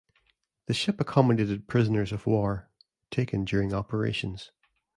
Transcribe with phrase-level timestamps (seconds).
[0.65, 2.71] The ship accommodated prisoners of war
[3.11, 4.49] taken during operations.